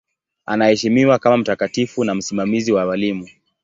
Anaheshimiwa 0.45 1.19
kama 1.19 1.37
mtakatifu 1.37 2.03
na 2.03 2.15
msimamizi 2.15 2.71
wa 2.71 2.85
walimu. 2.85 3.27